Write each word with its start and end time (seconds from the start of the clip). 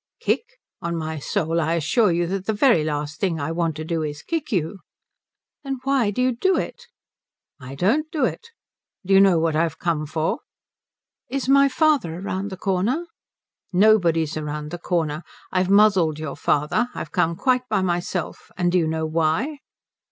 "Kick? 0.19 0.57
On 0.81 0.97
my 0.97 1.19
soul 1.19 1.61
I 1.61 1.75
assure 1.75 2.11
you 2.11 2.25
that 2.25 2.47
the 2.47 2.53
very 2.53 2.83
last 2.83 3.19
thing 3.19 3.39
I 3.39 3.51
want 3.51 3.75
to 3.75 3.85
do 3.85 4.01
is 4.01 4.17
to 4.21 4.25
kick 4.25 4.51
you." 4.51 4.79
"Then 5.63 5.77
why 5.83 6.09
do 6.09 6.23
you 6.23 6.31
do 6.35 6.57
it?" 6.57 6.87
"I 7.59 7.75
don't 7.75 8.09
do 8.09 8.25
it. 8.25 8.47
Do 9.05 9.13
you 9.13 9.21
know 9.21 9.37
what 9.37 9.55
I've 9.55 9.77
come 9.77 10.07
for?" 10.07 10.39
"Is 11.29 11.47
my 11.47 11.69
father 11.69 12.19
round 12.19 12.49
the 12.49 12.57
corner?" 12.57 13.05
"Nobody's 13.71 14.35
round 14.35 14.71
the 14.71 14.79
corner. 14.79 15.21
I've 15.51 15.69
muzzled 15.69 16.17
your 16.17 16.35
father. 16.35 16.87
I've 16.95 17.11
come 17.11 17.35
quite 17.35 17.69
by 17.69 17.83
myself. 17.83 18.49
And 18.57 18.71
do 18.71 18.79
you 18.79 18.87
know 18.87 19.05
why?" 19.05 19.59